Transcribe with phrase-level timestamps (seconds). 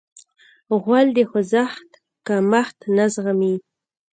[0.83, 1.89] غول د خوځښت
[2.27, 3.55] کمښت نه زغمي.